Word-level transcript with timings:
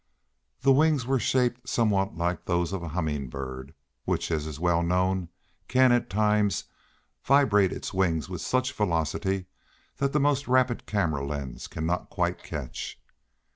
The 0.61 0.71
wings 0.73 1.05
were 1.05 1.19
shaped 1.19 1.69
somewhat 1.69 2.15
like 2.17 2.43
those 2.45 2.73
of 2.73 2.81
a 2.81 2.87
humming 2.87 3.29
bird, 3.29 3.75
which, 4.03 4.31
as 4.31 4.47
is 4.47 4.59
well 4.59 4.81
known, 4.81 5.29
can, 5.67 5.91
at 5.91 6.09
times, 6.09 6.63
vibrate 7.23 7.71
its 7.71 7.93
wings 7.93 8.27
with 8.27 8.41
such 8.41 8.73
velocity 8.73 9.45
that 9.97 10.11
the 10.11 10.19
most 10.19 10.47
rapid 10.47 10.87
camera 10.87 11.23
lens 11.23 11.67
cannot 11.67 12.09
quite 12.09 12.41
catch. 12.41 12.99